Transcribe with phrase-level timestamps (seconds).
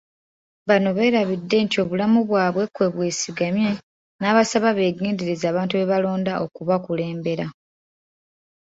[0.67, 3.69] Bano beerabidde nti obulamu bwabwe kwe bwesigamye
[4.19, 7.45] n'abasaba beegendereze abantu be balonda okubakulembera.